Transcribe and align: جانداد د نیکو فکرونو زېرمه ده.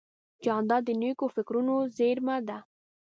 جانداد 0.43 0.81
د 0.85 0.89
نیکو 1.01 1.25
فکرونو 1.35 1.75
زېرمه 1.97 2.35
ده. 2.47 2.57